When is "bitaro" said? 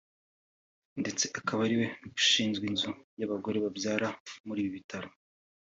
4.77-5.09